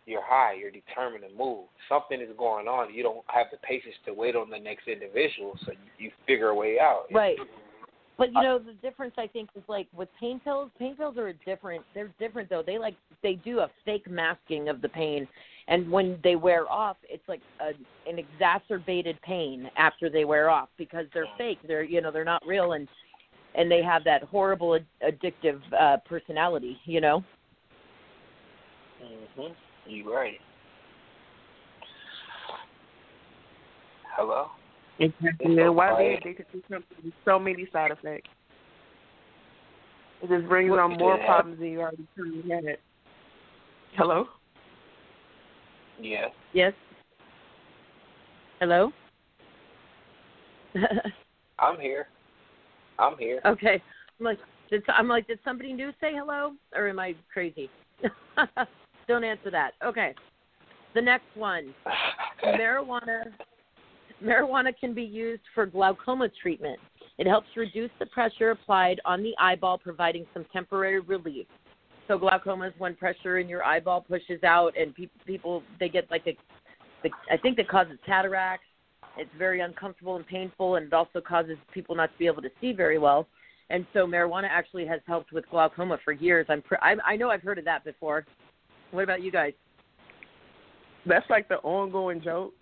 [0.06, 1.66] you're high, you're determined to move.
[1.88, 2.92] Something is going on.
[2.92, 6.48] You don't have the patience to wait on the next individual, so you, you figure
[6.48, 7.06] a way out.
[7.12, 7.38] Right.
[8.16, 11.28] But you know the difference I think is like with pain pills, pain pills are
[11.28, 12.62] a different they're different though.
[12.64, 15.26] They like they do a fake masking of the pain
[15.68, 17.68] and when they wear off it's like a,
[18.08, 21.58] an exacerbated pain after they wear off because they're fake.
[21.66, 22.88] They're you know, they're not real and
[23.54, 27.22] and they have that horrible addictive uh personality, you know.
[29.38, 29.54] Mhm.
[29.86, 30.40] you're right.
[34.16, 34.48] Hello.
[35.00, 35.58] Exactly.
[35.58, 38.28] And why they addicted to something so many side effects.
[40.22, 42.06] It just brings what on more problems than you already
[42.48, 42.78] had.
[43.96, 44.26] Hello.
[46.00, 46.26] Yeah.
[46.52, 46.72] Yes.
[48.60, 48.92] Hello.
[51.58, 52.08] I'm here.
[52.98, 53.40] I'm here.
[53.46, 53.82] Okay.
[54.18, 54.38] I'm like,
[54.70, 57.70] did I'm like, did somebody new say hello, or am I crazy?
[59.08, 59.72] Don't answer that.
[59.84, 60.14] Okay.
[60.94, 61.74] The next one.
[62.44, 63.24] marijuana
[64.22, 66.78] marijuana can be used for glaucoma treatment.
[67.18, 71.46] It helps reduce the pressure applied on the eyeball, providing some temporary relief.
[72.06, 76.10] So glaucoma is when pressure in your eyeball pushes out, and pe- people they get
[76.10, 76.36] like a,
[77.02, 78.66] the, I think it causes cataracts.
[79.16, 82.50] It's very uncomfortable and painful, and it also causes people not to be able to
[82.60, 83.26] see very well.
[83.70, 86.46] And so marijuana actually has helped with glaucoma for years.
[86.48, 88.26] I'm pre- I, I know I've heard of that before.
[88.90, 89.52] What about you guys?
[91.06, 92.54] That's like the ongoing joke.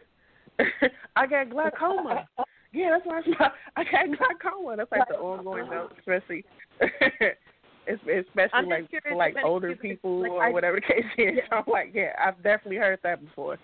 [1.17, 2.29] I got glaucoma.
[2.73, 4.77] yeah, that's why I got glaucoma.
[4.77, 6.45] That's like the ongoing joke, especially.
[7.89, 11.35] especially like for like older people like, or whatever the case is.
[11.37, 11.57] Yeah.
[11.59, 13.59] I'm like, yeah, I've definitely heard that before.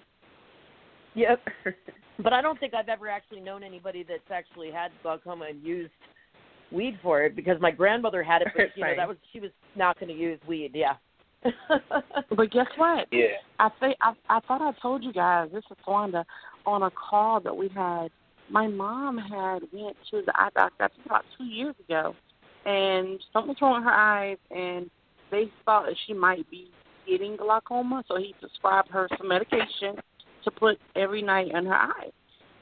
[1.15, 1.41] Yep.
[2.23, 5.93] but I don't think I've ever actually known anybody that's actually had glaucoma and used
[6.71, 9.51] weed for it because my grandmother had it, but you know that was she was
[9.77, 10.73] not going to use weed.
[10.75, 10.95] Yeah.
[11.43, 13.07] but guess what?
[13.13, 13.27] Yeah.
[13.59, 16.25] I think I I thought I told you guys this is Wanda
[16.67, 18.09] on a call that we had.
[18.51, 22.15] My mom had went to the eye doctor about two years ago,
[22.67, 24.91] and something's wrong with her eyes, and
[25.31, 26.71] they thought that she might be
[27.07, 29.97] getting glaucoma, so he prescribed her some medication
[30.45, 32.13] to put every night in her eyes.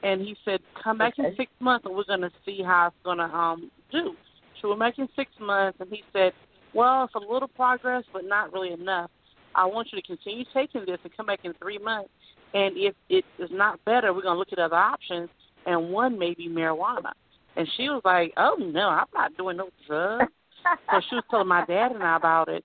[0.03, 1.29] And he said, "Come back okay.
[1.29, 4.15] in six months, and we're gonna see how it's gonna um do."
[4.61, 6.33] So we're back in six months, and he said,
[6.73, 9.09] well, it's a little progress, but not really enough.
[9.55, 12.09] I want you to continue taking this and come back in three months.
[12.53, 15.29] And if it is not better, we're going to look at other options,
[15.65, 17.11] and one may be marijuana.
[17.57, 20.31] And she was like, oh, no, I'm not doing no drugs.
[20.91, 22.63] so she was telling my dad and I about it.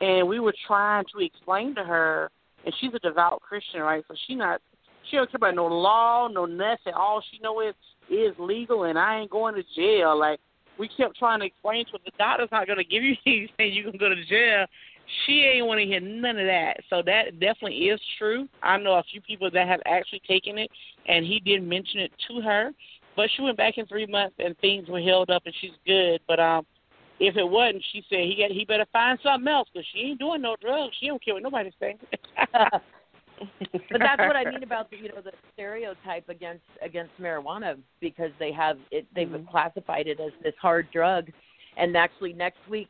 [0.00, 2.30] And we were trying to explain to her,
[2.64, 4.02] and she's a devout Christian, right?
[4.08, 4.62] So she not
[5.10, 6.94] she don't care about no law, no nothing.
[6.94, 7.74] All she know is
[8.08, 10.18] is legal, and I ain't going to jail.
[10.18, 10.40] Like
[10.78, 13.74] we kept trying to explain to her the doctor's not going to give you anything.
[13.74, 14.64] You can go to jail.
[15.26, 16.78] She ain't want to hear none of that.
[16.88, 18.48] So that definitely is true.
[18.62, 20.70] I know a few people that have actually taken it,
[21.06, 22.70] and he did mention it to her.
[23.20, 26.22] But she went back in three months, and things were held up, and she's good.
[26.26, 26.64] But um,
[27.18, 30.18] if it wasn't, she said he got he better find something else because she ain't
[30.18, 30.96] doing no drugs.
[30.98, 31.98] She don't care what nobody's saying.
[32.54, 38.30] but that's what I mean about the you know the stereotype against against marijuana because
[38.38, 39.50] they have it they've mm-hmm.
[39.50, 41.28] classified it as this hard drug,
[41.76, 42.88] and actually next week,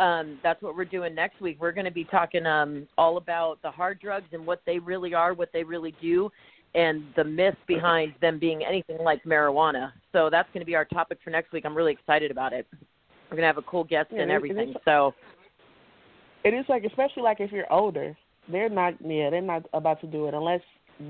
[0.00, 1.58] um, that's what we're doing next week.
[1.60, 5.14] We're going to be talking um, all about the hard drugs and what they really
[5.14, 6.32] are, what they really do,
[6.74, 9.92] and the myth behind them being anything like marijuana.
[10.12, 11.64] So that's going to be our topic for next week.
[11.64, 12.66] I'm really excited about it.
[12.72, 14.74] We're going to have a cool guest yeah, and everything.
[14.84, 15.14] so
[16.44, 18.16] it is like especially like if you're older
[18.50, 20.60] they're not yeah they're not about to do it unless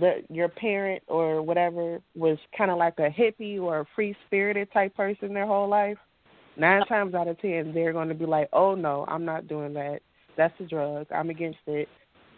[0.01, 4.73] the your parent or whatever was kind of like a hippie or a free spirited
[4.73, 5.99] type person their whole life,
[6.57, 9.75] nine times out of ten they're going to be like, "Oh no, I'm not doing
[9.75, 10.01] that.
[10.37, 11.07] That's a drug.
[11.13, 11.89] I'm against it."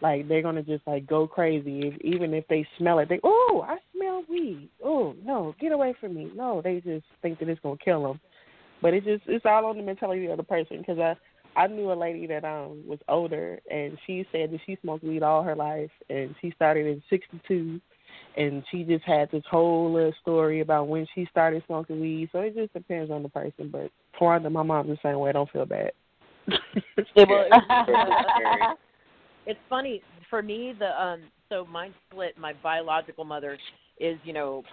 [0.01, 3.09] Like they're gonna just like go crazy if, even if they smell it.
[3.09, 4.69] They oh I smell weed.
[4.83, 6.31] Oh no, get away from me.
[6.35, 8.19] No, they just think that it's gonna kill them.
[8.81, 10.79] But it's just it's all on the mentality of the person.
[10.79, 11.15] Because I
[11.59, 15.23] I knew a lady that um was older and she said that she smoked weed
[15.23, 17.79] all her life and she started in '62
[18.37, 22.29] and she just had this whole little story about when she started smoking weed.
[22.31, 23.69] So it just depends on the person.
[23.71, 25.31] But Tawanda, my mom's the same way.
[25.31, 25.91] Don't feel bad.
[27.15, 28.77] it was,
[29.45, 30.73] it's funny for me.
[30.77, 32.37] The um, so mine split.
[32.37, 33.57] My biological mother
[33.99, 34.63] is, you know,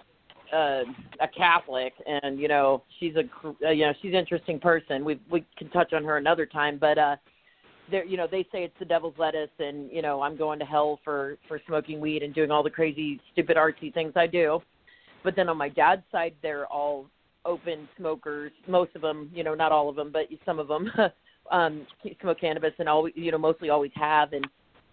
[0.52, 0.82] uh,
[1.20, 3.24] a Catholic, and you know, she's a,
[3.66, 5.04] uh, you know, she's an interesting person.
[5.04, 7.16] We we can touch on her another time, but uh,
[7.90, 10.64] there, you know, they say it's the devil's lettuce, and you know, I'm going to
[10.64, 14.60] hell for for smoking weed and doing all the crazy, stupid, artsy things I do.
[15.24, 17.06] But then on my dad's side, they're all
[17.44, 18.52] open smokers.
[18.68, 20.90] Most of them, you know, not all of them, but some of them
[21.50, 21.86] um
[22.20, 24.32] smoke cannabis and always, you know, mostly always have.
[24.32, 24.46] And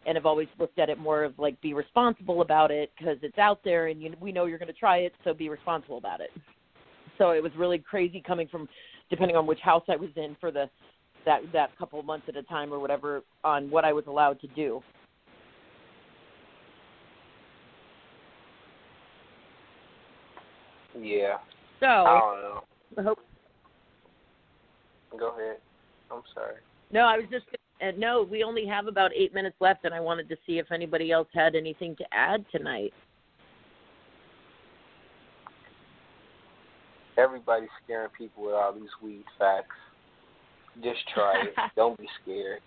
[0.06, 3.38] and have always looked at it more of like be responsible about it because it's
[3.38, 6.22] out there and you, we know you're going to try it, so be responsible about
[6.22, 6.30] it.
[7.18, 8.68] So it was really crazy coming from,
[9.10, 10.70] depending on which house I was in for the
[11.26, 14.39] that that couple of months at a time or whatever on what I was allowed
[14.41, 14.82] to do.
[21.00, 21.38] Yeah.
[21.80, 22.64] So I don't know.
[22.97, 23.20] I hope.
[25.18, 25.58] Go ahead.
[26.12, 26.56] I'm sorry.
[26.91, 27.45] No, I was just
[27.82, 30.71] and no, we only have about eight minutes left, and I wanted to see if
[30.71, 32.93] anybody else had anything to add tonight.
[37.17, 39.75] Everybody's scaring people with all these weed facts.
[40.84, 41.53] Just try it.
[41.75, 42.61] Don't be scared.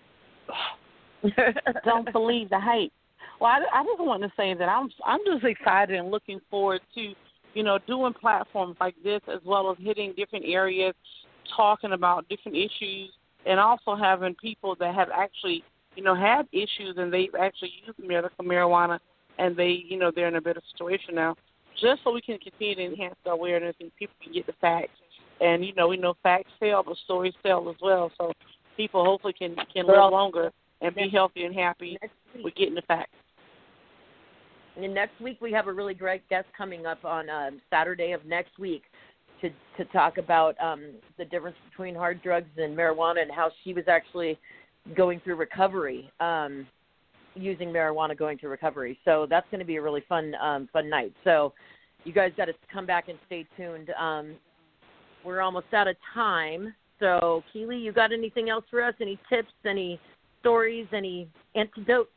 [1.84, 2.92] Don't believe the hype.
[3.40, 6.80] Well, I, I just want to say that I'm I'm just excited and looking forward
[6.94, 7.12] to
[7.54, 10.94] you know doing platforms like this as well as hitting different areas,
[11.56, 13.10] talking about different issues
[13.46, 15.64] and also having people that have actually,
[15.96, 18.98] you know, had issues and they've actually used medical marijuana
[19.38, 21.34] and they, you know, they're in a better situation now.
[21.80, 24.98] Just so we can continue to enhance the awareness and people can get the facts.
[25.40, 28.12] And you know, we know facts sell, but stories sell as well.
[28.18, 28.32] So
[28.76, 31.98] people hopefully can can live longer and be healthy and happy
[32.42, 33.10] with getting the facts.
[34.76, 38.24] And next week we have a really great guest coming up on uh, Saturday of
[38.24, 38.84] next week
[39.42, 43.74] to to talk about um, the difference between hard drugs and marijuana and how she
[43.74, 44.38] was actually
[44.96, 46.66] going through recovery um,
[47.34, 48.98] using marijuana going through recovery.
[49.04, 51.12] So that's going to be a really fun um, fun night.
[51.24, 51.52] So
[52.04, 53.90] you guys got to come back and stay tuned.
[53.90, 54.34] Um,
[55.24, 56.74] we're almost out of time.
[56.98, 58.94] So Keely, you got anything else for us?
[59.00, 59.52] Any tips?
[59.64, 60.00] Any
[60.40, 60.86] stories?
[60.92, 62.10] Any antidotes?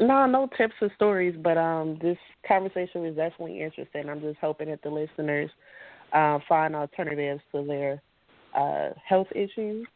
[0.00, 2.16] No, no tips or stories, but um, this
[2.46, 4.08] conversation was definitely interesting.
[4.08, 5.50] I'm just hoping that the listeners
[6.12, 8.02] uh, find alternatives to their
[8.54, 9.86] uh, health issues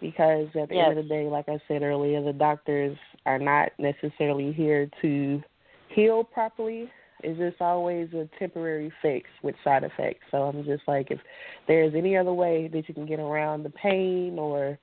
[0.00, 0.88] because at the yes.
[0.88, 5.42] end of the day, like I said earlier, the doctors are not necessarily here to
[5.88, 6.90] heal properly.
[7.22, 10.24] It's just always a temporary fix with side effects.
[10.30, 11.20] So I'm just like, if
[11.68, 14.78] there's any other way that you can get around the pain or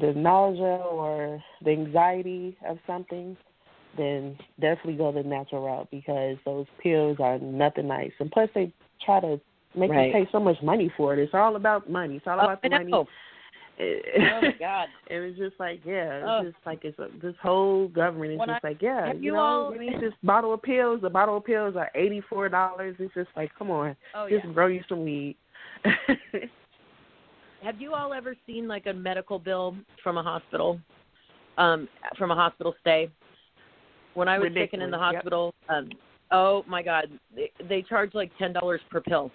[0.00, 3.36] the nausea or the anxiety of something,
[3.98, 8.12] then definitely go the natural route because those pills are nothing nice.
[8.20, 8.72] And plus, they
[9.04, 9.40] try to
[9.76, 10.06] make right.
[10.06, 11.18] you pay so much money for it.
[11.18, 12.16] It's all about money.
[12.16, 12.92] It's all oh, about the money.
[13.80, 14.88] Oh my God!
[15.08, 16.42] it was just like, yeah, it's oh.
[16.42, 19.32] just like it's a, this whole government is when just I, like, yeah, you, you
[19.34, 19.72] know, all...
[19.72, 21.00] you need this bottle of pills.
[21.00, 22.96] The bottle of pills are eighty four dollars.
[22.98, 24.52] It's just like, come on, oh, just yeah.
[24.52, 25.36] grow you some weed.
[27.62, 30.80] Have you all ever seen like a medical bill from a hospital,
[31.56, 33.08] um, from a hospital stay?
[34.18, 34.66] When I was Ridiculous.
[34.70, 35.78] taken in the hospital, yep.
[35.78, 35.90] um,
[36.32, 37.04] oh my God,
[37.36, 39.30] they, they charge like ten dollars per pill,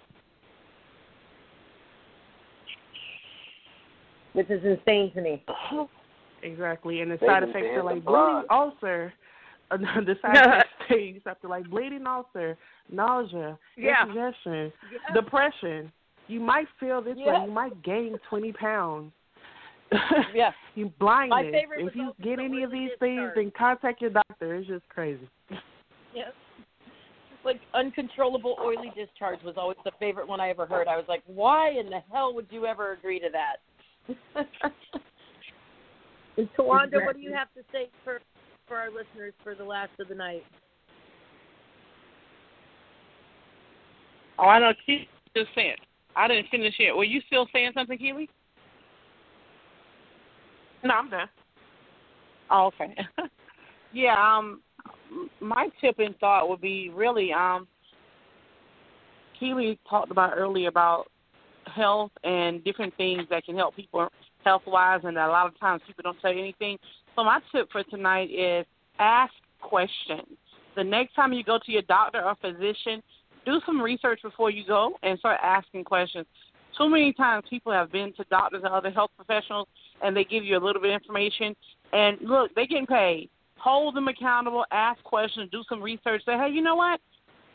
[4.34, 5.44] which is insane to me.
[6.44, 8.46] Exactly, and the They side effects are like block.
[8.46, 9.14] bleeding ulcer.
[9.72, 12.58] Uh, the side effects things after like bleeding ulcer,
[12.92, 14.02] nausea, Yeah.
[14.02, 15.14] indigestion, Yeah.
[15.14, 15.90] depression.
[16.28, 17.40] You might feel this Yeah.
[17.40, 17.46] way.
[17.46, 19.14] You might gain twenty pounds.
[20.34, 20.52] Yeah.
[20.76, 21.54] you blindness.
[21.54, 23.36] My favorite if you get any of these things, discharge.
[23.36, 24.10] then contact your
[24.44, 24.56] doctor.
[24.56, 25.30] It's just crazy.
[26.14, 26.32] Yes.
[27.44, 30.88] Like uncontrollable oily discharge was always the favorite one I ever heard.
[30.88, 33.58] I was like, why in the hell would you ever agree to that?
[36.38, 38.22] and Tawanda, what do you have to say for
[38.68, 40.44] for our listeners for the last of the night?
[44.40, 44.72] Oh, I know.
[44.86, 45.76] Keely just saying.
[46.16, 46.96] I didn't finish yet.
[46.96, 48.30] Were you still saying something, Keely?
[50.84, 51.28] No, I'm done.
[52.50, 52.96] Oh, okay.
[53.94, 54.16] yeah.
[54.16, 54.62] Um.
[55.40, 57.68] my tip and thought would be really um
[59.40, 61.08] Keely talked about earlier about
[61.66, 64.10] health and different things that can help people
[64.44, 66.78] health wise and a lot of times people don't say anything.
[67.16, 68.66] So my tip for tonight is
[69.00, 70.28] ask questions.
[70.76, 73.02] The next time you go to your doctor or physician,
[73.46, 76.26] do some research before you go and start asking questions.
[76.78, 79.68] Too many times people have been to doctors and other health professionals
[80.04, 81.56] and they give you a little bit of information
[81.92, 83.30] and look, they're getting paid.
[83.64, 87.00] Hold them accountable, ask questions, do some research, say, Hey, you know what?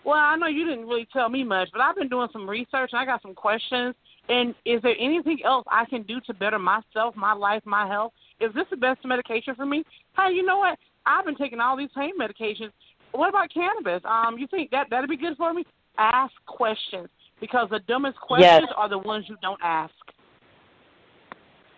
[0.04, 2.90] Well, I know you didn't really tell me much, but I've been doing some research
[2.92, 3.94] and I got some questions.
[4.30, 8.14] And is there anything else I can do to better myself, my life, my health?
[8.40, 9.84] Is this the best medication for me?
[10.16, 10.78] Hey, you know what?
[11.04, 12.70] I've been taking all these pain medications.
[13.12, 14.00] What about cannabis?
[14.06, 15.66] Um, you think that that'd be good for me?
[15.98, 18.72] Ask questions because the dumbest questions yes.
[18.78, 19.92] are the ones you don't ask.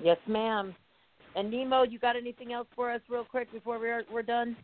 [0.01, 0.75] Yes, ma'am.
[1.37, 4.57] And Nemo, you got anything else for us, real quick, before we're we're done?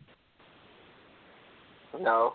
[1.99, 2.33] No,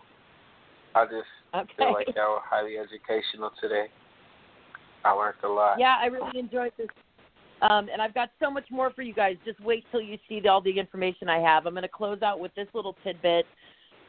[0.94, 1.14] I just
[1.54, 1.72] okay.
[1.76, 3.86] feel like y'all were highly educational today.
[5.04, 5.78] I learned a lot.
[5.78, 6.88] Yeah, I really enjoyed this.
[7.62, 9.36] Um, and I've got so much more for you guys.
[9.44, 11.66] Just wait till you see all the information I have.
[11.66, 13.46] I'm going to close out with this little tidbit.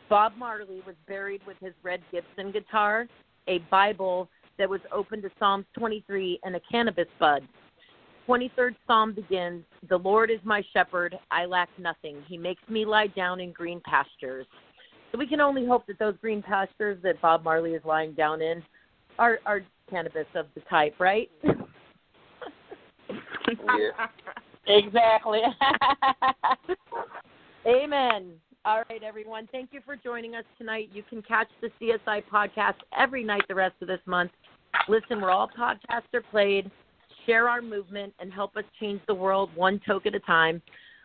[0.09, 3.07] Bob Marley was buried with his Red Gibson guitar,
[3.47, 7.47] a Bible that was open to Psalms 23, and a cannabis bud.
[8.27, 12.17] 23rd Psalm begins The Lord is my shepherd, I lack nothing.
[12.27, 14.45] He makes me lie down in green pastures.
[15.11, 18.41] So we can only hope that those green pastures that Bob Marley is lying down
[18.41, 18.63] in
[19.19, 21.29] are, are cannabis of the type, right?
[23.47, 24.07] yeah.
[24.65, 25.41] Exactly.
[27.67, 28.31] Amen.
[28.65, 29.47] All right, everyone.
[29.51, 30.89] Thank you for joining us tonight.
[30.93, 34.31] You can catch the CSI podcast every night the rest of this month.
[34.87, 36.71] Listen, where all podcasts are played.
[37.25, 40.61] Share our movement and help us change the world one toke at a time.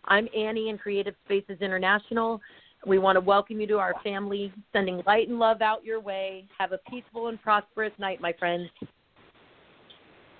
[0.07, 2.41] I'm Annie in Creative Spaces International.
[2.87, 6.47] We want to welcome you to our family, sending light and love out your way.
[6.59, 8.69] Have a peaceful and prosperous night, my friends.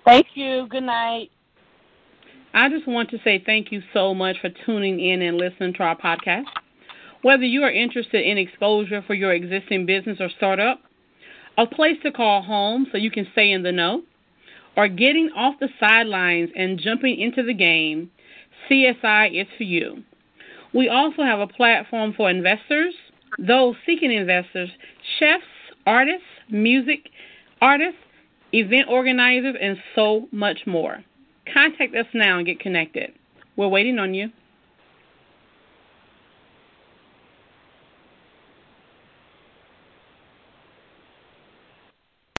[0.05, 0.67] Thank you.
[0.69, 1.31] Good night.
[2.55, 5.83] I just want to say thank you so much for tuning in and listening to
[5.83, 6.45] our podcast.
[7.23, 10.81] Whether you are interested in exposure for your existing business or startup,
[11.57, 14.03] a place to call home so you can stay in the know,
[14.79, 18.13] or getting off the sidelines and jumping into the game,
[18.71, 20.05] CSI is for you.
[20.73, 22.95] We also have a platform for investors,
[23.41, 24.71] those seeking investors,
[25.19, 25.43] chefs,
[25.85, 27.11] artists, music
[27.61, 27.99] artists,
[28.53, 31.03] event organizers, and so much more.
[31.53, 33.11] Contact us now and get connected.
[33.57, 34.31] We're waiting on you.